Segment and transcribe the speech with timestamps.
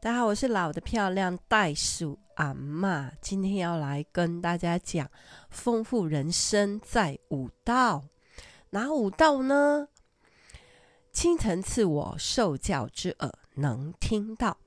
[0.00, 5.10] 大家好，我是老的漂亮袋鼠阿嬷，今天要来跟大家讲
[5.50, 8.04] 丰富人生在五道，
[8.70, 9.88] 哪五道呢？
[11.10, 14.58] 亲曾赐我受教之耳，能听到；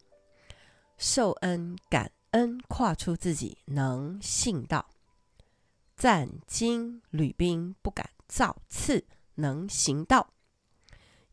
[0.97, 4.89] 受恩感恩，跨出自己，能信道；
[5.95, 9.05] 战兢履兵，不敢造次，
[9.35, 10.27] 能行道；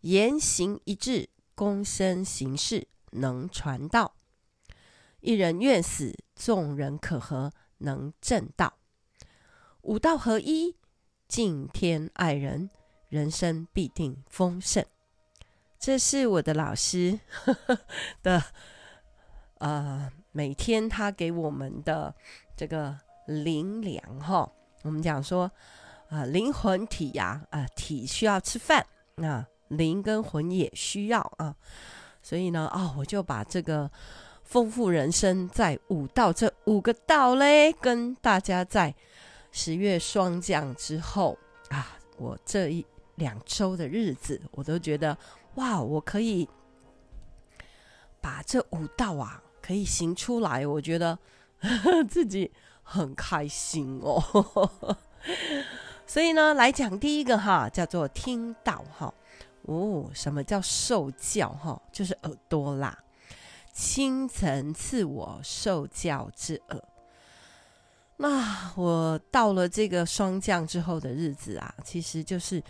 [0.02, 2.86] 言行一致，躬身行事。
[3.12, 4.14] 能传道，
[5.20, 8.74] 一人愿死，众人可和，能正道。
[9.82, 10.76] 五道合一，
[11.26, 12.70] 敬天爱人，
[13.08, 14.84] 人生必定丰盛。
[15.78, 17.78] 这是我的老师呵 呵
[18.22, 18.42] 的，
[19.58, 22.14] 呃，每天他给我们的
[22.56, 24.50] 这个灵粮哈。
[24.82, 25.50] 我们讲说，
[26.08, 31.56] 啊、灵魂体呀，啊、体需要吃饭，那、灵跟魂也需要啊。
[32.22, 33.90] 所以呢，哦，我就把这个
[34.42, 38.94] 丰富人生在五道这五个道嘞，跟大家在
[39.52, 41.38] 十月霜降之后
[41.70, 45.16] 啊，我这一两周的日子，我都觉得
[45.54, 46.48] 哇，我可以
[48.20, 51.18] 把这五道啊可以行出来，我觉得
[51.60, 52.50] 呵呵 自己
[52.82, 54.22] 很开心哦。
[56.06, 59.12] 所以呢，来讲第一个哈，叫做听道哈。
[59.68, 61.50] 哦，什么叫受教？
[61.50, 62.98] 哈，就是耳朵啦。
[63.70, 66.82] 清晨赐我受教之耳。
[68.16, 72.62] 那我到了这个霜降之后的日子啊，其实就是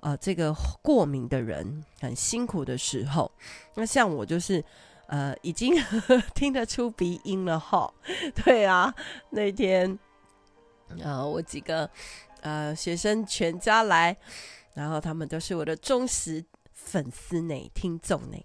[0.00, 3.30] 呃，这个过敏的人很辛苦的时候。
[3.74, 4.62] 那像我就是
[5.06, 7.90] 呃，已经呵 呵听得出鼻音了哈。
[8.34, 8.92] 对啊，
[9.30, 9.96] 那天
[11.00, 11.88] 呃，我几个
[12.40, 14.16] 呃学生全家来。
[14.76, 18.36] 然后他们都是我的忠实粉丝呢，听众呢，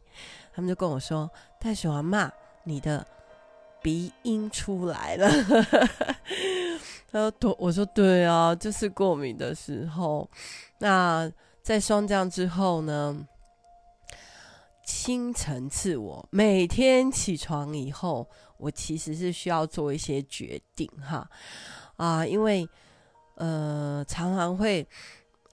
[0.56, 1.30] 他们就跟我说
[1.60, 2.32] ：“袋鼠阿嬷，
[2.64, 3.06] 你的
[3.82, 5.30] 鼻音出来了。
[7.12, 10.30] ”他说：“对，我说对啊，就是过敏的时候。
[10.78, 11.30] 那
[11.62, 13.28] 在霜降之后呢，
[14.86, 18.25] 清晨次我每天起床以后，
[18.56, 21.30] 我其实是需要做一些决定哈
[21.98, 22.66] 啊，因为
[23.36, 24.88] 呃常常会。”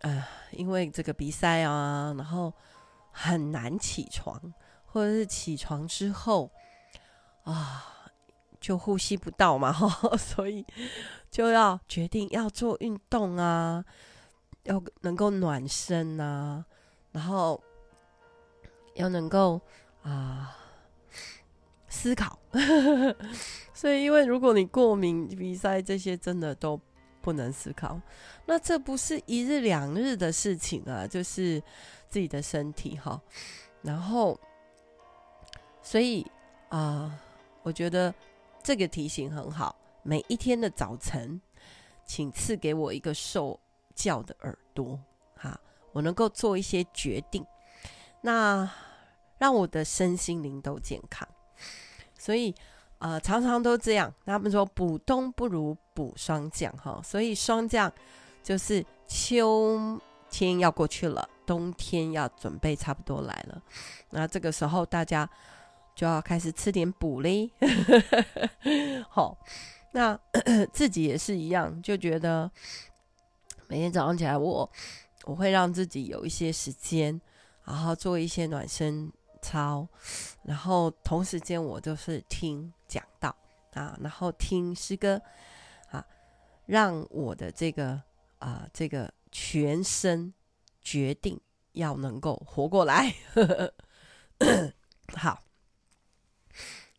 [0.00, 2.52] 呃，因为这个鼻塞啊，然后
[3.10, 4.40] 很难起床，
[4.86, 6.50] 或者是起床之后
[7.42, 8.12] 啊，
[8.60, 9.72] 就呼吸不到嘛，
[10.16, 10.64] 所以
[11.30, 13.84] 就要决定要做运动啊，
[14.62, 16.64] 要能够暖身啊，
[17.10, 17.60] 然后
[18.94, 19.60] 要能够
[20.02, 20.56] 啊
[21.88, 22.38] 思考。
[23.74, 26.80] 所以，因为如果你过敏、鼻塞这些，真的都。
[27.28, 28.00] 不能思考，
[28.46, 31.62] 那这不是一日两日的事情啊，就是
[32.08, 33.20] 自己的身体哈。
[33.82, 34.40] 然后，
[35.82, 36.26] 所以
[36.70, 37.20] 啊、
[37.62, 38.14] 我觉得
[38.62, 39.76] 这个提醒很好。
[40.02, 41.38] 每一天的早晨，
[42.06, 43.60] 请赐给我一个受
[43.94, 44.98] 教的耳朵，
[45.36, 45.60] 哈，
[45.92, 47.44] 我能够做一些决定，
[48.22, 48.70] 那
[49.36, 51.28] 让我的身心灵都健康。
[52.18, 52.54] 所以。
[52.98, 54.12] 呃，常常都这样。
[54.26, 57.92] 他们说补冬不如补霜降，哈，所以霜降
[58.42, 60.00] 就是秋
[60.30, 63.62] 天要过去了，冬天要准备差不多来了。
[64.10, 65.28] 那这个时候大家
[65.94, 67.50] 就要开始吃点补嘞。
[69.08, 69.38] 好，
[69.92, 70.18] 那
[70.72, 72.50] 自己也是一样，就觉得
[73.68, 74.70] 每天早上起来我，我
[75.24, 77.20] 我会让自己有一些时间，
[77.64, 79.12] 然后做一些暖身
[79.48, 79.88] 操，
[80.42, 82.72] 然后同时间我就是听。
[82.88, 83.36] 讲道
[83.74, 85.20] 啊，然后听诗歌
[85.90, 86.02] 啊，
[86.64, 88.02] 让我的这个
[88.38, 90.32] 啊、这个全身
[90.80, 91.38] 决定
[91.72, 93.14] 要能够活过来。
[95.14, 95.42] 好，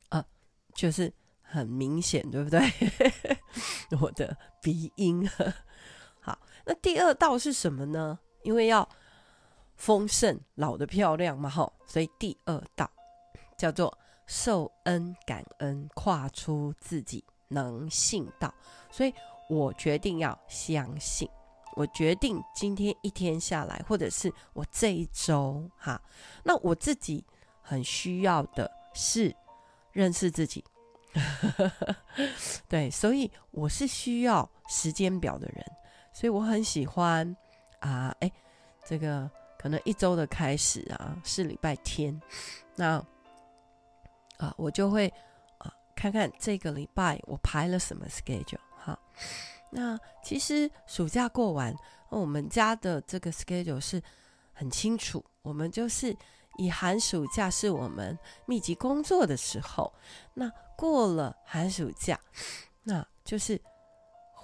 [0.10, 0.24] 呃，
[0.76, 1.12] 就是
[1.42, 2.62] 很明显，对不对？
[4.00, 5.28] 我的鼻音。
[6.22, 8.20] 好，那第二道是什么呢？
[8.44, 8.88] 因为要
[9.80, 12.88] 丰盛，老得漂亮嘛，吼，所以第二道
[13.58, 13.92] 叫做。
[14.32, 18.54] 受恩感恩，跨出自己，能信道。
[18.92, 19.12] 所以
[19.50, 21.28] 我决定要相信。
[21.76, 26.00] 我决定今天一天下来，或者是我这一周哈，
[26.44, 27.26] 那我自己
[27.60, 29.36] 很需要的是
[29.94, 30.64] 认识自己。
[32.70, 35.66] 对，所以我是需要时间表的人，
[36.14, 37.36] 所以我很喜欢
[37.80, 38.32] 啊，哎，
[38.86, 39.28] 这个
[39.60, 42.20] 可能一周的开始啊是礼拜天，
[42.76, 43.06] 那。
[44.38, 45.14] 啊，我就会
[45.58, 48.98] 啊看看这个礼拜我排了什么 schedule 哈。
[49.70, 51.76] 那其实暑假过完，
[52.08, 54.02] 我们家的这个 schedule 是
[54.54, 56.16] 很清楚，我们就是
[56.58, 59.94] 以寒暑假是我们密集工作的时候，
[60.34, 62.18] 那过了寒暑假，
[62.84, 63.62] 那就是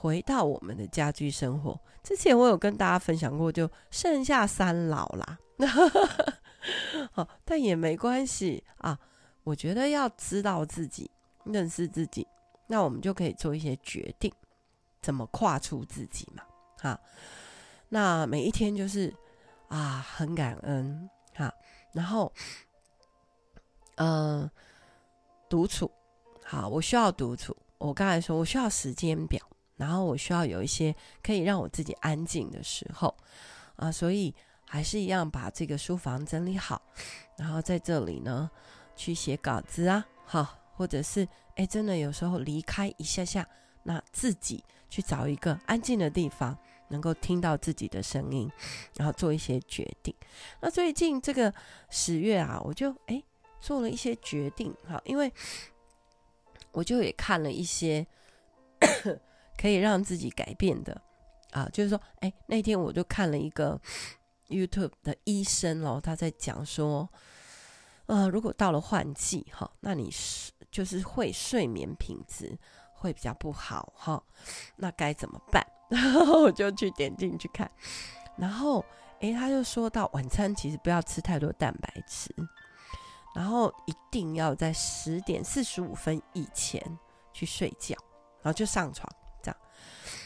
[0.06, 1.80] 回到我们的家居生活。
[2.04, 5.40] 之前我有跟大家分享过，就剩下三老啦。
[7.12, 9.00] 好，但也没关系啊。
[9.44, 11.10] 我觉得要知道自己，
[11.44, 12.28] 认识自己，
[12.68, 14.32] 那我们就可以做一些决定，
[15.02, 16.44] 怎么跨出自己嘛。
[16.78, 17.00] 哈，
[17.90, 19.12] 那每一天就是
[19.70, 21.52] 啊，很感恩哈，
[21.94, 22.32] 然后
[23.96, 24.48] 嗯、
[25.50, 25.92] 独处，
[26.44, 27.58] 好，我需要独处。
[27.80, 29.40] 我刚才说我需要时间表，
[29.78, 33.16] 然后我需要有一些可以让我自己安静的时候
[33.76, 34.34] 啊，所以
[34.66, 36.82] 还是一样把这个书房整理好，
[37.38, 38.50] 然后在这里呢。
[38.98, 41.28] 去写稿子啊，好，或者是
[41.58, 43.46] 哎，真的有时候离开一下下，
[43.84, 46.58] 那自己去找一个安静的地方，
[46.88, 48.50] 能够听到自己的声音，
[48.96, 50.16] 然后做一些决定。
[50.62, 51.54] 那最近这个
[51.90, 53.22] 十月啊，我就哎
[53.60, 55.30] 做了一些决定，哈，因为
[56.72, 58.08] 我就也看了一些
[59.58, 61.02] 可以让自己改变的
[61.52, 63.80] 啊，就是说，哎，那天我就看了一个
[64.50, 67.10] YouTube 的医生哦，他在讲说。
[68.08, 72.56] 呃，如果到了换季哈，那你是就是会睡眠品质
[72.94, 74.22] 会比较不好哈，
[74.76, 75.66] 那该怎么办？
[75.90, 77.68] 然后我就去点进去看，
[78.38, 78.86] 然后
[79.22, 82.32] 诶，他就说到晚餐其实不要吃太多蛋白质，
[83.34, 86.80] 然后一定要在十点四十五分以前
[87.34, 87.98] 去睡觉，
[88.44, 89.12] 然后就上床，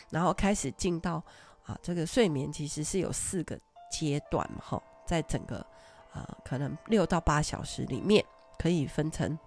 [0.10, 1.24] 然后开始进到
[1.66, 3.58] 啊这个睡眠其实是有四个
[3.92, 5.66] 阶段哈，在整个。
[6.12, 8.26] 啊、呃，可能六到八小时里面
[8.58, 9.38] 可以分成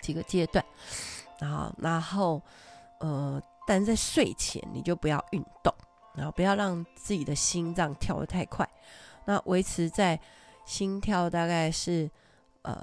[0.00, 0.64] 几个阶段，
[1.40, 2.40] 然后，然后，
[3.00, 5.74] 呃，但在睡前你就不要运动，
[6.14, 8.64] 然后不要让自己的心脏跳得太快，
[9.24, 10.20] 那维持在
[10.64, 12.08] 心跳大概是
[12.62, 12.80] 呃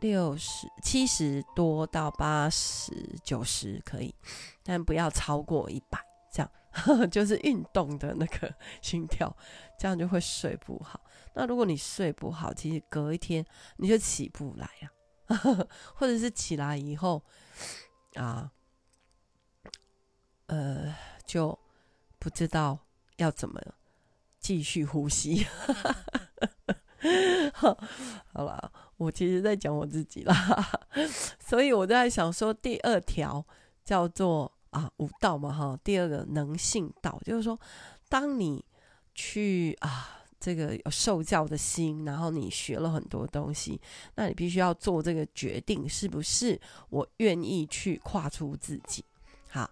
[0.00, 4.14] 六十七十多到八十九十可以，
[4.62, 5.98] 但不要超过一百，
[6.32, 6.50] 这样
[7.10, 9.34] 就是运动的那个 心跳，
[9.78, 11.00] 这样就会睡不好。
[11.34, 13.44] 那如果你睡不好，其实隔一天
[13.76, 14.68] 你就起不来
[15.26, 15.36] 啊，
[15.94, 17.22] 或者是起来以后
[18.14, 18.50] 啊，
[20.46, 20.94] 呃，
[21.26, 21.58] 就
[22.18, 22.78] 不知道
[23.16, 23.60] 要怎么
[24.38, 25.46] 继续呼吸。
[27.52, 27.78] 好，
[28.32, 30.34] 好了，我其实在讲我自己啦，
[31.38, 33.44] 所以我在想说，第二条
[33.84, 37.58] 叫做啊五道嘛哈，第二个能信道，就是说，
[38.08, 38.64] 当你
[39.14, 40.12] 去啊。
[40.38, 43.80] 这个有受教的心，然后你学了很多东西，
[44.16, 46.60] 那你必须要做这个决定，是不是
[46.90, 49.02] 我愿意去跨出自己？
[49.48, 49.68] 好，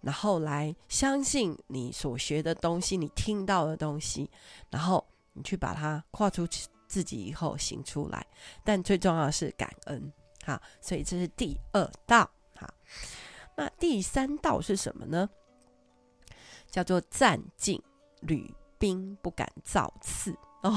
[0.00, 4.28] 然后来相信你所学的东西，你听到的东西，
[4.68, 5.02] 然后
[5.34, 8.26] 你去把它跨出去自己以后行出来。
[8.64, 10.12] 但最重要是感恩，
[10.44, 12.28] 好，所以这是第二道。
[12.56, 12.68] 好，
[13.56, 15.30] 那第三道是什么呢？
[16.70, 17.80] 叫做战兢
[18.22, 18.52] 履。
[18.80, 20.72] 兵不敢造次哦，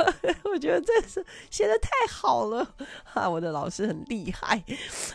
[0.50, 2.74] 我觉得这是写得太好了
[3.04, 3.28] 哈！
[3.28, 4.64] 我的老师很厉害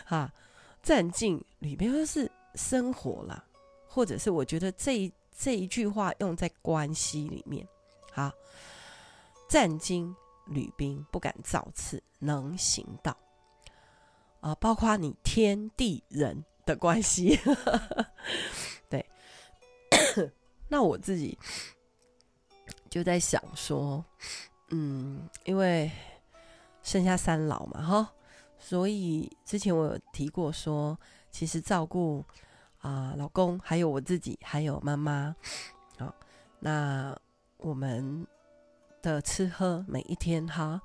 [0.04, 0.32] 哈。
[0.80, 3.44] 战兢里边就是生活啦，
[3.88, 7.66] 或者是我觉得这一这一句话用在关系里面，
[8.12, 8.30] 好，
[9.48, 10.14] 战兢
[10.48, 13.16] 履兵不敢造次，能行道。
[14.40, 17.38] 啊，包括你天地人的关系，
[18.88, 19.04] 对，
[20.68, 21.38] 那我自己。
[22.90, 24.02] 就在想说，
[24.70, 25.90] 嗯，因为
[26.82, 28.12] 剩下三老嘛，哈，
[28.58, 30.98] 所以之前我有提过说，
[31.30, 32.24] 其实照顾
[32.78, 35.36] 啊、老公，还有我自己，还有妈妈，
[35.98, 36.14] 好，
[36.60, 37.14] 那
[37.58, 38.26] 我们
[39.02, 40.80] 的吃喝每一天哈，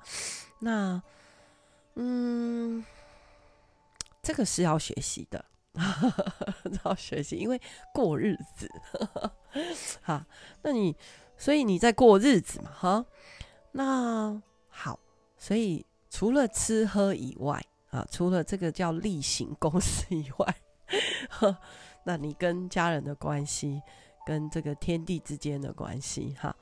[0.60, 1.02] 那
[1.94, 2.84] 嗯，
[4.22, 5.44] 这个是要学习的，
[6.84, 7.60] 要学习，因为
[7.92, 8.70] 过日子，
[10.02, 10.24] 好，
[10.62, 10.96] 那你。
[11.36, 13.04] 所以你在过日子嘛，哈，
[13.72, 15.00] 那好，
[15.36, 20.54] 所以除了吃喝以外啊，除了这个叫例行公事以外，
[22.06, 23.82] 那你跟家人的关系，
[24.24, 26.54] 跟这个天地之间的关系，哈，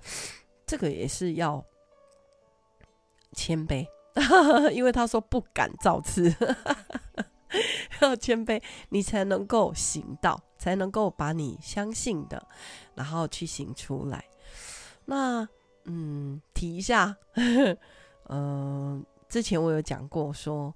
[0.72, 1.62] 这个也是要
[3.34, 3.86] 谦卑，
[4.72, 6.34] 因为他说不敢造次，
[8.00, 12.48] 要谦卑，你才能够行道，才能够把你相信的，
[12.94, 14.24] 然后去行出来。
[15.04, 15.46] 那
[15.84, 17.14] 嗯，提一下，
[18.30, 20.74] 嗯、 之前我有讲过说，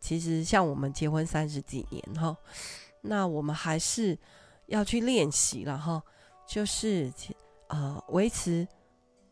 [0.00, 2.36] 其实像我们结婚三十几年哈，
[3.02, 4.18] 那我们还是
[4.66, 6.02] 要去练习了哈，
[6.48, 7.12] 就是
[7.68, 8.66] 呃维持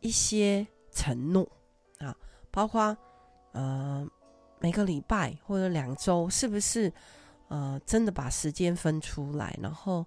[0.05, 1.51] 一些承诺
[1.99, 2.15] 啊，
[2.51, 2.95] 包括
[3.53, 4.07] 呃，
[4.61, 6.93] 每个礼拜或者两周，是不是
[7.49, 10.05] 呃真的把时间分出来，然后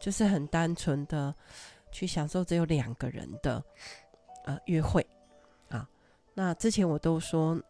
[0.00, 1.34] 就是很单纯的
[1.92, 3.62] 去享受只有两个人的
[4.46, 5.06] 呃约会
[5.68, 5.86] 啊？
[6.32, 7.60] 那之前我都说，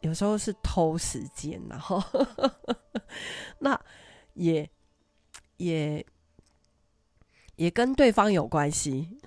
[0.00, 2.02] 有时候是偷时间，然后
[3.60, 3.78] 那
[4.32, 4.66] 也
[5.58, 6.06] 也
[7.56, 9.18] 也跟对方有关系，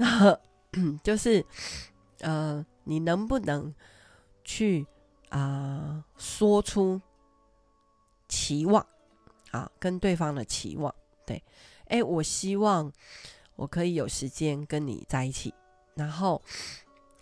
[1.04, 1.46] 就是
[2.22, 3.74] 呃，你能不能
[4.44, 4.88] 去
[5.30, 7.00] 啊、说出
[8.28, 8.86] 期望
[9.52, 10.94] 啊，跟对方的期望，
[11.26, 11.44] 对，
[11.86, 12.92] 哎，我希望
[13.56, 15.54] 我可以有时间跟你在一起，
[15.96, 16.42] 然后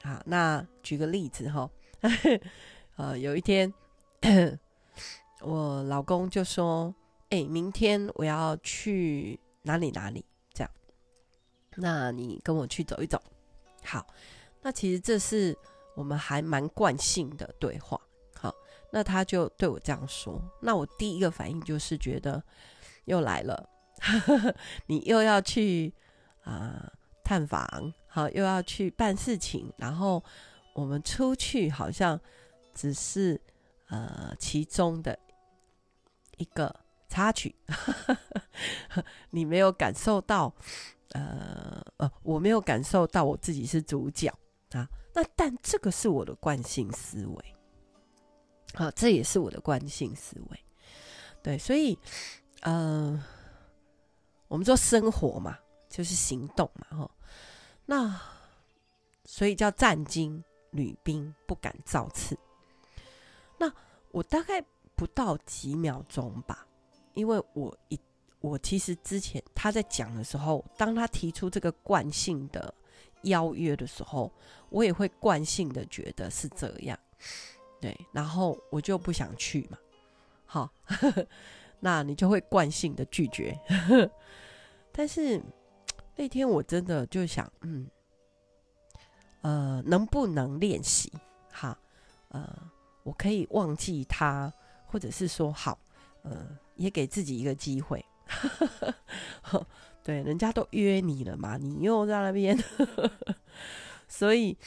[0.03, 1.69] 啊，那举个例子哈。
[2.95, 3.73] 呃，有一天，
[5.41, 6.93] 我老公就说
[7.29, 10.71] ：“哎、明天我要去哪里哪里，这样，
[11.75, 13.21] 那你跟我去走一走。”
[13.85, 14.05] 好，
[14.61, 15.57] 那其实这是
[15.95, 17.99] 我们还蛮惯性的对话。
[18.35, 18.53] 好，
[18.91, 22.43] 那他就对我这样说，那我第一个反应就是觉得
[23.05, 23.69] 又来了，
[24.87, 25.93] 你又要去
[26.43, 26.91] 啊、
[27.23, 30.23] 探访，好，又要去办事情，然后
[30.73, 32.19] 我们出去好像。
[32.71, 33.41] 只是
[33.87, 35.17] 呃其中的
[36.37, 36.73] 一个
[37.09, 37.53] 插曲，
[39.31, 40.53] 你没有感受到
[41.11, 44.33] 呃呃，我没有感受到我自己是主角
[44.77, 44.89] 啊。
[45.13, 47.55] 那但这个是我的惯性思维，
[48.73, 50.59] 啊，这也是我的惯性思维。
[51.41, 51.97] 对，所以
[52.61, 53.23] 呃，
[54.47, 55.57] 我们说生活嘛，
[55.89, 57.11] 就是行动嘛，哈。
[57.85, 58.21] 那
[59.25, 62.37] 所以叫战兢履兵，不敢造次。
[63.57, 63.71] 那
[64.11, 64.63] 我大概
[64.95, 66.67] 不到几秒钟吧，
[67.13, 67.99] 因为我一
[68.41, 72.73] 我其实之前他在讲的时候，当他提出这个惯性的
[73.23, 74.31] 邀约的时候，
[74.69, 76.97] 我也会惯性的觉得是这样，
[77.79, 79.77] 对，然后我就不想去嘛，
[80.45, 80.69] 好，
[81.79, 83.57] 那你就会惯性的拒绝，
[84.91, 85.41] 但是
[86.15, 87.87] 那天我真的就想，嗯，
[89.41, 91.11] 呃，能不能练习？
[91.51, 91.77] 哈，
[92.29, 92.71] 呃。
[93.03, 94.53] 我可以忘记他，
[94.85, 95.79] 或者是说好，
[96.21, 96.45] 呃，
[96.75, 98.05] 也给自己一个机会。
[100.03, 102.57] 对，人家都约你了嘛，你又在那边，
[104.07, 104.57] 所以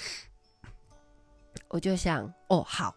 [1.68, 2.94] 我就想，哦，好，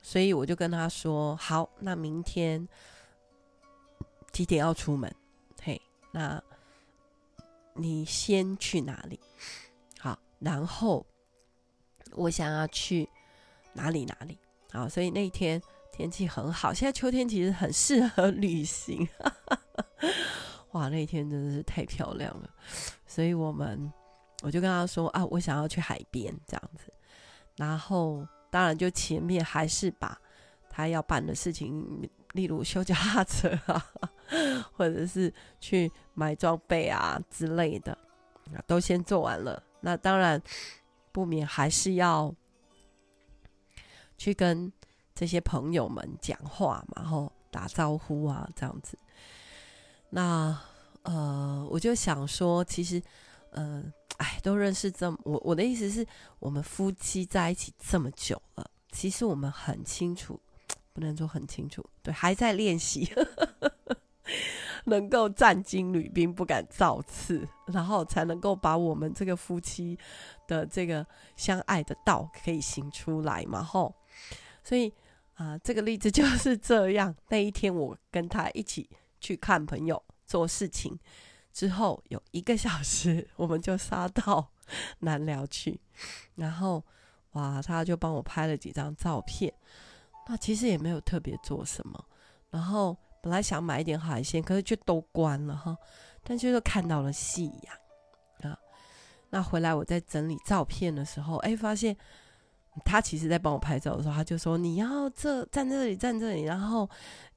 [0.00, 2.66] 所以我就跟他说，好，那明天
[4.32, 5.14] 几点要出门？
[5.62, 5.80] 嘿，
[6.12, 6.42] 那
[7.74, 9.20] 你先去哪里？
[9.98, 11.04] 好，然后
[12.12, 13.08] 我想要去
[13.74, 14.38] 哪里哪里。
[14.70, 15.60] 好，所以那一天
[15.92, 16.72] 天气很好。
[16.72, 19.06] 现在秋天其实很适合旅行。
[20.72, 22.50] 哇，那天真的是太漂亮了。
[23.06, 23.92] 所以我们
[24.42, 26.92] 我就跟他说啊，我想要去海边这样子。
[27.56, 30.18] 然后当然就前面还是把
[30.68, 33.84] 他要办的事情，例如修脚踏车啊，
[34.76, 37.96] 或者是去买装备啊之类的，
[38.66, 39.62] 都先做完了。
[39.80, 40.40] 那当然
[41.12, 42.34] 不免还是要。
[44.20, 44.72] 去跟
[45.14, 48.98] 这些朋友们讲话嘛，然后打招呼啊，这样子。
[50.10, 50.58] 那
[51.02, 53.02] 呃，我就想说，其实，
[53.50, 53.82] 呃，
[54.18, 56.06] 哎，都认识这么，我我的意思是，
[56.38, 60.38] 我们夫妻在一起这么久了，其实我们很清楚，
[60.92, 63.10] 不能说很清楚，对，还在练习，
[64.84, 69.98] 能够战经履兵，不敢造次，然后才能够把我们这个夫妻
[70.46, 73.94] 的这个相爱的道可以行出来嘛，吼。
[74.64, 74.92] 所以
[75.34, 77.14] 啊、这个例子就是这样。
[77.28, 80.98] 那一天，我跟他一起去看朋友做事情，
[81.52, 84.52] 之后有一个小时， 我们就杀到
[85.00, 85.80] 南寮去。
[86.34, 86.84] 然后，
[87.32, 89.52] 哇，他就帮我拍了几张照片。
[90.26, 92.04] 那其实也没有特别做什么。
[92.50, 95.76] 然后本来想买一点海鲜，可是就都关了哈。
[96.22, 98.58] 但就是看到了夕阳啊。
[99.30, 101.96] 那回来我在整理照片的时候，哎，发现。
[102.84, 106.88] 他其实，在帮我拍照的时候，他就说：“你要这站这里，站这里，然后，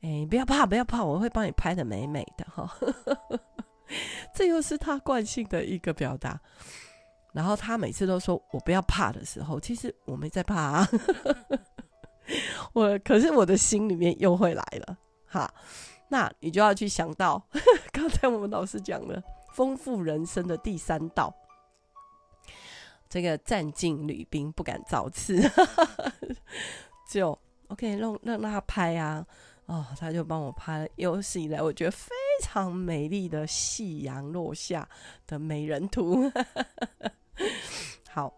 [0.02, 2.70] 哎，不要怕，不要怕，我会帮你拍的美美的哈。
[4.34, 6.40] ”这又是他惯性的一个表达。
[7.34, 10.88] 然后他每次都说我不要怕的时候，其实我没在怕啊。
[12.74, 15.54] 我可是我的心里面又会来了哈。
[16.10, 17.42] 那你就要去想到
[17.94, 21.34] 刚才我们老师讲的丰富人生的第三道。
[23.12, 25.38] 这个战兢履兵，不敢造次，
[27.10, 27.38] 就
[27.68, 29.26] OK，让让他拍啊，
[29.66, 32.10] 哦，他就帮我拍了有史以来我觉得非
[32.42, 34.88] 常美丽的夕阳落下
[35.28, 36.32] 的美人图。
[38.10, 38.34] 好，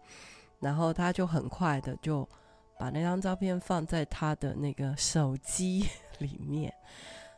[0.58, 2.28] 然后他就很快的就
[2.76, 5.86] 把那张照片放在他的那个手机
[6.18, 6.74] 里面。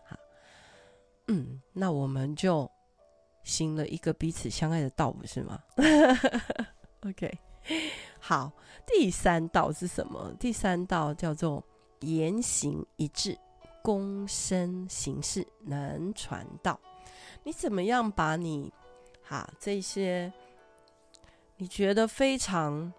[0.09, 0.17] 好，
[1.29, 2.71] 嗯，那我们就
[3.43, 5.63] 行了一个彼此相爱的道，不是吗
[7.09, 7.39] ？OK，
[8.19, 8.51] 好，
[8.87, 10.35] 第三道是什么？
[10.41, 11.63] 第三道叫做
[12.01, 13.39] 言行一致，
[13.83, 16.79] 躬身行事能传道。
[17.45, 18.73] 你怎么样把你
[19.23, 20.33] 哈这些
[21.57, 22.93] 你觉得非常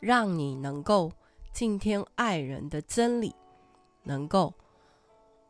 [0.00, 1.12] 让你能够
[1.52, 3.32] 敬天爱人的真理，
[4.02, 4.52] 能够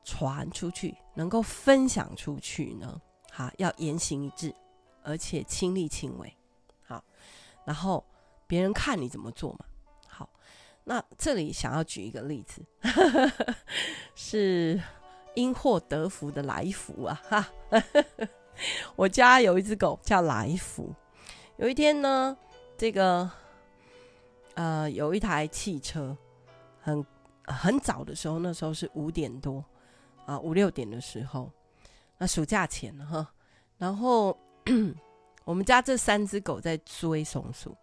[0.04, 3.00] 传出去，能够分享出去呢？
[3.32, 4.54] 哈，要言行一致，
[5.02, 6.36] 而且亲力亲为。
[7.64, 8.04] 然后
[8.46, 9.64] 别人看你怎么做嘛。
[10.06, 10.28] 好，
[10.84, 12.64] 那这里想要举一个例子，
[14.14, 14.80] 是。
[15.36, 17.22] 因祸得福的来福啊！
[17.28, 17.48] 哈，
[18.94, 20.94] 我家有一只狗叫来福。
[21.56, 22.36] 有一天呢，
[22.78, 23.28] 这个
[24.54, 26.16] 呃，有一台汽车，
[26.80, 27.04] 很
[27.46, 29.64] 很早的时候，那时候是五点多
[30.24, 31.50] 啊，五六点的时候，
[32.18, 33.28] 那暑假前哈，
[33.76, 34.38] 然后
[35.44, 37.76] 我们家这三只狗在追松鼠，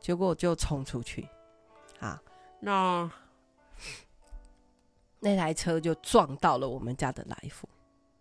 [0.00, 1.28] 结果就冲出去，
[2.00, 2.22] 啊，
[2.60, 3.10] 那。
[5.20, 7.66] 那台车就撞到了我们家的来福，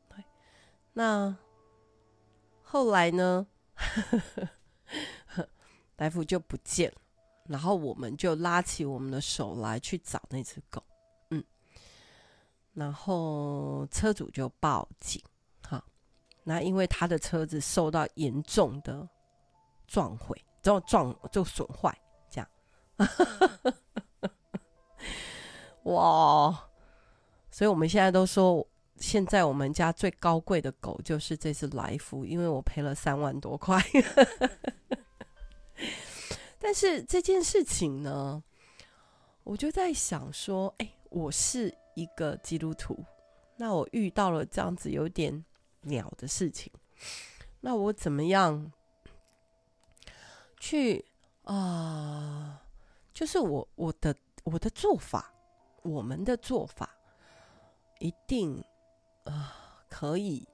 [0.07, 0.23] 对，
[0.93, 1.35] 那
[2.61, 3.45] 后来呢，
[5.97, 7.01] 来福就不见了，
[7.49, 10.81] 然后我们就拉起我们的手来去找那只狗，
[11.31, 11.43] 嗯，
[12.73, 15.32] 然后车主就报警，哈，
[16.43, 19.07] 那因为他的车子受到严重的
[19.87, 21.97] 撞毁，就撞就损坏，
[22.29, 22.49] 这样，
[25.83, 26.69] 哇。
[27.49, 33.79] 所以我们现在都说，现在我们家最高贵的狗就是这只来福，因为我赔了三万多块。
[36.57, 38.41] 但是这件事情呢，
[39.43, 43.05] 我就在想说，哎，我是一个基督徒，
[43.55, 45.45] 那我遇到了这样子有点
[45.83, 46.71] 鸟的事情，
[47.61, 48.71] 那我怎么样
[50.59, 51.05] 去
[51.43, 52.61] 啊、
[53.13, 55.33] 就是我我的我的做法，
[55.81, 56.89] 我们的做法。
[57.99, 58.61] 一定，
[59.23, 60.45] 啊、可以，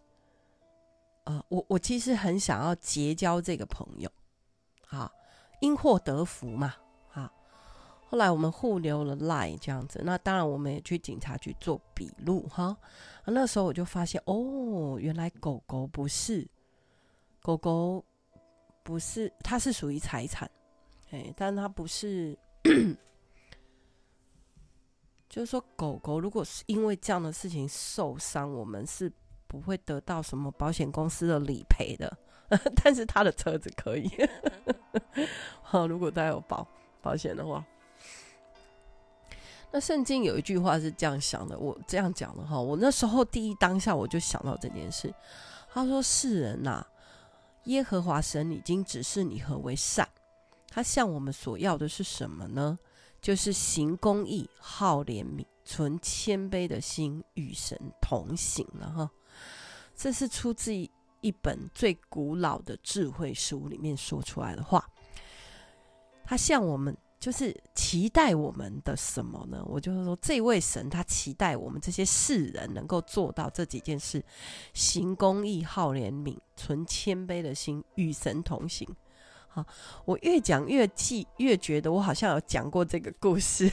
[1.23, 4.11] 呃，我我其实很想要结交这个朋友，
[4.89, 5.11] 啊，
[5.59, 6.75] 因祸得福嘛，
[8.09, 12.75] 后来我们互留了 line 这样子，那当然我们也去警察局做笔录哈，
[13.25, 16.47] 那时候我就发现，哦，原来狗狗不是，
[17.39, 18.03] 狗狗
[18.81, 20.49] 不是，它是属于财产，
[21.11, 22.35] 哎，但它不是。
[25.29, 29.11] 就是说，狗狗如果是因为这样的事情受伤，我们是
[29.45, 32.17] 不会得到什么保险公司的理赔的。
[32.83, 34.09] 但是他的车子可以。
[35.61, 36.67] 好，如果他有保
[36.99, 37.63] 保险的话，
[39.71, 42.59] 那圣经有一句话是这样想的，我这样讲的哈。
[42.59, 45.13] 我那时候第一当下我就想到这件事。
[45.71, 46.83] 他说：“世人呐，
[47.65, 50.07] 耶和华神已经指示你何为善，
[50.67, 52.77] 他向我们所要的是什么呢？”
[53.21, 59.11] 就是行公义、好怜悯、存谦卑的心，与神同行了哈。
[59.93, 64.89] 这是出自一本最古老的智慧书里面说出来的话。
[66.23, 69.61] 他向我们就是期待我们的什么呢？
[69.65, 74.23] 我就是说，这位神他期待我们这些世人能够做到这几件事：
[74.73, 78.87] 行公义、好怜悯、存谦卑的心，与神同行。
[79.49, 79.65] 好，
[80.05, 83.69] 我越讲越记，越觉得我好像有讲过这个故事，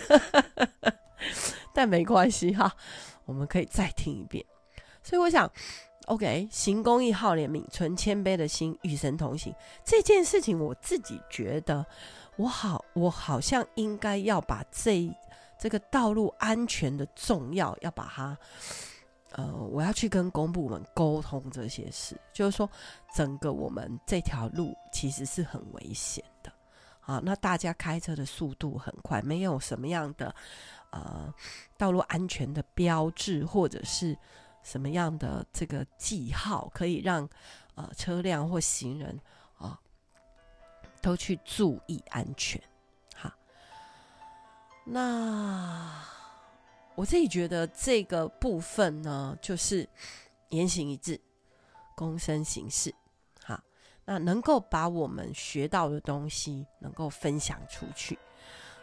[1.73, 2.75] 但没关系哈，
[3.27, 4.45] 我们可以再听一遍。
[5.05, 5.49] 所以我想
[6.07, 9.55] ，OK，行公义、好怜悯、存谦卑的心，与神同行
[9.85, 11.87] 这件事情，我自己觉得，
[12.37, 15.11] 我好，我好像应该要把这
[15.59, 18.37] 这个道路安全的重要，要把它。
[19.33, 22.71] 呃，我要去跟公部门沟通这些事，就是说，
[23.15, 26.51] 整个我们这条路其实是很危险的，
[27.01, 30.35] 啊，那大家开车的速度很快，没有什么样的
[30.91, 31.31] 呃
[31.77, 34.17] 道路安全的标志或者是
[34.63, 37.29] 什么样的这个记号，可以让
[37.75, 39.21] 呃车辆或行人
[41.07, 42.61] 都去注意安全，
[43.15, 43.31] 好，
[44.85, 46.03] 那。
[46.97, 49.89] 我自己觉得这个部分呢，就是
[50.49, 51.21] 言行一致，
[51.95, 52.93] 躬身行事，
[53.45, 53.63] 好，
[54.05, 58.19] 那能够把我们学到的东西能够分享出去，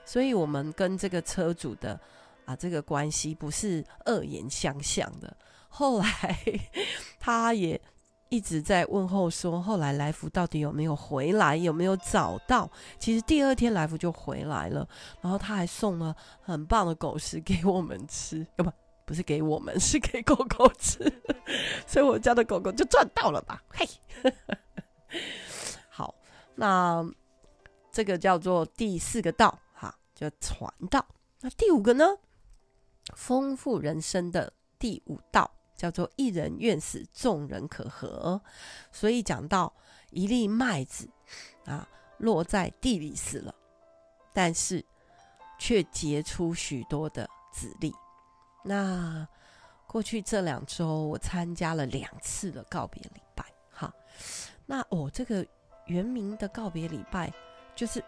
[0.05, 1.99] 所以我们跟这个车主的
[2.45, 5.36] 啊这个关系不是恶言相向的。
[5.67, 6.39] 后来
[7.19, 7.81] 他也
[8.34, 12.67] 一直在问候说，后来来福到底有没有回来，有没有找到？
[12.98, 14.89] 其实第二天来福就回来了，
[15.22, 18.63] 然后他还送了很棒的狗食给我们吃，不
[19.06, 20.98] 不是给我们， 是给狗狗吃，
[21.86, 23.62] 所以我家的狗狗就赚到了吧？
[23.69, 23.88] 嘿，
[25.88, 26.15] 好，
[26.56, 27.08] 那
[27.91, 31.06] 这个叫做第四个道，哈，叫传道。
[31.39, 32.17] 那第五个呢？
[33.15, 35.52] 丰富人生的第五道。
[35.75, 38.41] 叫做一人愿死，众人可合。
[38.91, 39.73] 所以讲到
[40.12, 41.09] 一粒麦子
[41.65, 43.53] 啊，落在地里死了，
[44.33, 44.83] 但是
[45.57, 47.93] 却结出许多的子粒。
[48.63, 49.27] 那
[49.88, 53.45] 过去这两周，我参加了两次的告别礼拜。
[53.71, 53.93] 哈，
[54.65, 55.45] 那哦，这个
[55.88, 57.33] 原名的告别礼拜，
[57.75, 58.03] 就是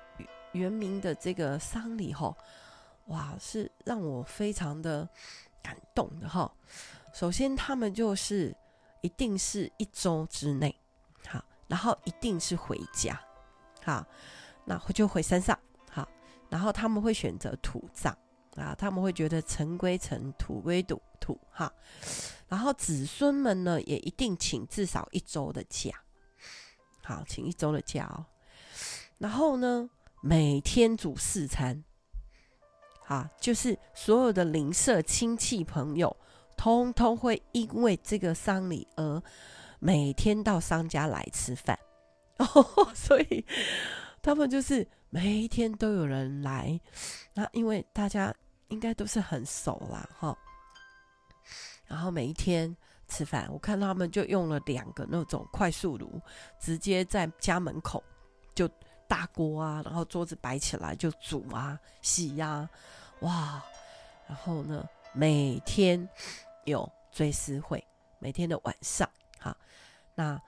[0.53, 2.35] 原名的这个丧礼，哈，
[3.07, 5.07] 哇，是让我非常的
[5.61, 6.51] 感动的，哈。
[7.15, 8.53] 首先，他们就是
[8.99, 10.77] 一定是一周之内，
[11.25, 13.17] 好，然后一定是回家，
[13.85, 14.05] 好，
[14.65, 15.57] 那就回山上，
[15.89, 16.05] 好，
[16.49, 18.13] 然后他们会选择土葬
[18.57, 21.71] 啊，他们会觉得尘归尘，土归土，土哈，
[22.49, 25.93] 然后子孙们呢也一定请至少一周的假，
[27.01, 28.25] 好，请一周的假哦，
[29.19, 31.81] 然后呢每天煮四餐，
[33.07, 36.13] 啊，就是所有的邻舍亲戚朋友。
[36.57, 39.21] 通通会因为这个丧礼而
[39.79, 41.77] 每天到商家来吃饭，
[42.37, 42.45] 哦，
[42.95, 43.45] 所以
[44.21, 46.79] 他们就是每一天都有人来。
[47.33, 48.33] 那因为大家
[48.69, 50.35] 应该都是很熟啦，哈。
[51.85, 52.75] 然后每一天
[53.07, 56.19] 吃饭，我看他们就用了两个那种快速炉，
[56.59, 58.03] 直接在家门口
[58.55, 58.67] 就
[59.07, 62.69] 大锅啊，然后桌子摆起来就煮啊、洗呀、啊，
[63.19, 63.63] 哇！
[64.27, 66.09] 然后呢，每天。
[66.65, 67.83] 有追思会，
[68.19, 69.55] 每天的晚上，哈，
[70.15, 70.39] 那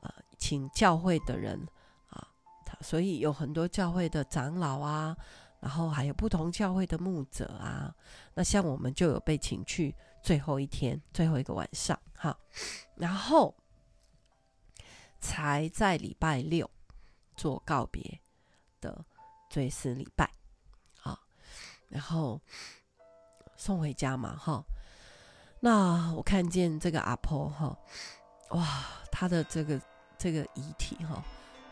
[0.00, 1.66] 呃，请教会的人
[2.08, 2.26] 啊，
[2.80, 5.16] 所以有很多教会的长老啊，
[5.60, 7.94] 然后还有不同教会的牧者啊，
[8.34, 12.36] 那像我们就有被请去最后一天，最后一个晚上，哈，
[12.96, 13.54] 然后
[15.20, 16.68] 才在礼拜六
[17.36, 18.20] 做告别
[18.80, 19.04] 的
[19.50, 20.30] 追思礼拜，
[21.02, 21.20] 啊，
[21.88, 22.40] 然后
[23.56, 24.64] 送回家嘛，哈。
[25.66, 27.76] 那我看见这个阿婆哈，
[28.50, 29.80] 哇，她的这个
[30.16, 31.20] 这个遗体哈，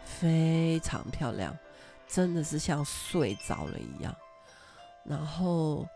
[0.05, 1.57] 非常漂亮，
[2.09, 4.13] 真的是像睡着了一样。
[5.05, 5.87] 然后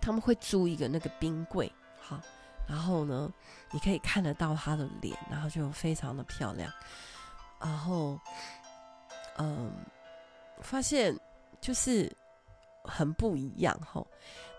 [0.00, 2.22] 他们会租一个那个冰柜哈，
[2.68, 3.28] 然后呢，
[3.72, 6.72] 你可以看得到她的脸，然后就非常的漂亮。
[7.58, 8.16] 然后，
[9.38, 9.72] 嗯，
[10.60, 11.18] 发现
[11.60, 12.16] 就是
[12.84, 14.06] 很不一样哈。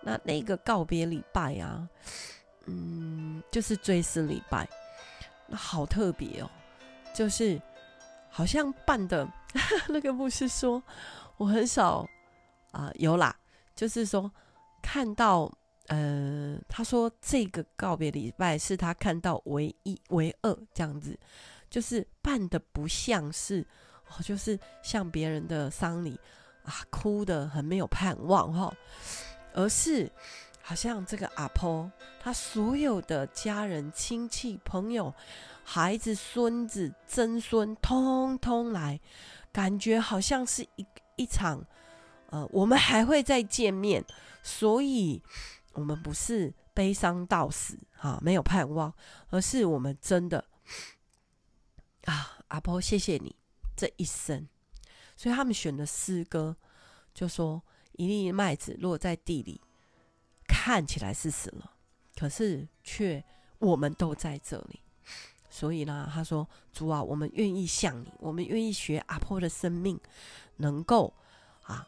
[0.05, 1.89] 那那个告别礼拜啊，
[2.67, 4.69] 嗯，就是追思礼拜，
[5.47, 6.49] 那好特别哦，
[7.11, 7.59] 就是
[8.29, 9.27] 好像办的
[9.89, 10.81] 那个牧师说，
[11.37, 12.07] 我很少
[12.71, 13.35] 啊、有啦，
[13.75, 14.31] 就是说
[14.79, 15.51] 看到，
[15.87, 21.17] 呃，他说这个告别礼拜是他看到唯一唯二这样子，
[21.67, 23.65] 就是办的不像是，
[24.09, 26.19] 哦，就是像别人的丧礼
[26.63, 28.65] 啊，哭得很没有盼望哈。
[28.65, 28.73] 哦
[29.55, 30.11] 而是，
[30.61, 31.89] 好像这个阿婆，
[32.19, 35.13] 她所有的家人、亲戚、朋友、
[35.63, 38.99] 孩子、孙子、曾孙，通通来，
[39.53, 41.65] 感觉好像是一一场，
[42.31, 44.03] 呃，我们还会再见面，
[44.43, 45.23] 所以
[45.71, 48.93] 我们不是悲伤到死，哈，没有盼望，
[49.29, 50.43] 而是我们真的，
[52.03, 53.33] 啊，阿婆，谢谢你
[53.77, 54.49] 这一生，
[55.15, 56.57] 所以他们选的诗歌
[57.13, 57.63] 就说。
[57.97, 59.61] 一粒麦子落在地里，
[60.47, 61.71] 看起来是死了，
[62.15, 63.23] 可是却
[63.59, 64.79] 我们都在这里。
[65.49, 69.97] 所以呢，他说：“主啊，我们愿意向你，我们愿意学阿婆的生命，
[70.57, 71.13] 能够
[71.63, 71.87] 啊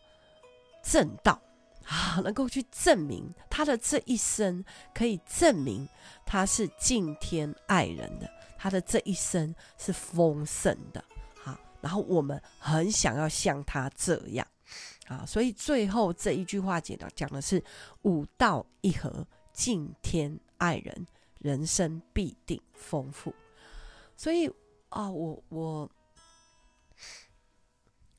[0.82, 1.42] 正道
[1.84, 5.88] 啊，能够去证明他的这一生，可以证明
[6.26, 11.04] 他是敬天爱人的，他的这一生是丰盛的。
[11.44, 14.48] 啊，然后我们很想要像他这样。”
[15.08, 17.64] 啊，所以最后这一句话讲的讲的是
[18.02, 21.08] 五道一合，敬天爱人，
[21.40, 23.34] 人生必定丰富。
[24.16, 24.52] 所以
[24.90, 25.90] 啊，我我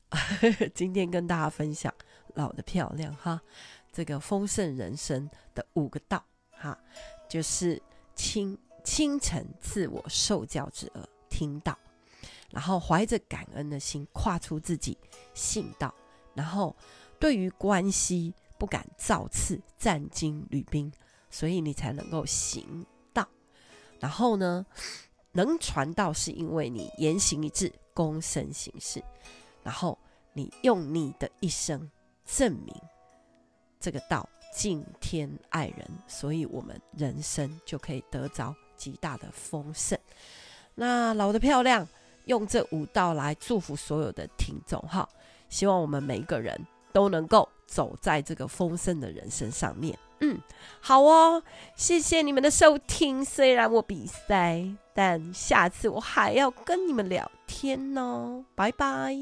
[0.73, 1.93] 今天跟大家分享
[2.33, 3.39] 老的漂亮哈，
[3.91, 6.77] 这个丰盛人生的五个道哈，
[7.29, 7.79] 就是
[8.15, 11.77] 清清晨自我受教之耳听到，
[12.49, 14.97] 然后怀着感恩的心跨出自己
[15.35, 15.93] 信道。
[16.39, 16.73] 然后，
[17.19, 20.89] 对于关系不敢造次、战兢、履兵，
[21.29, 23.27] 所以你才能够行道。
[23.99, 24.65] 然后呢，
[25.33, 29.03] 能传道是因为你言行一致，躬身行事，
[29.63, 29.99] 然后
[30.31, 31.91] 你用你的一生
[32.23, 32.73] 证明
[33.81, 39.99] 这个道敬天爱人，所以我们人生就可以得着极大的丰盛。
[40.73, 41.85] 那老的漂亮，
[42.27, 45.09] 用这五道来祝福所有的听众哈，
[45.49, 46.57] 希望我们每一个人
[46.93, 49.97] 都能够走在这个丰盛的人生上面。
[50.21, 50.37] 嗯，
[50.81, 51.41] 好哦，
[51.75, 53.23] 谢谢你们的收听。
[53.23, 58.43] 虽然我比赛，但下次我还要跟你们聊天哦。
[58.53, 59.15] 拜拜。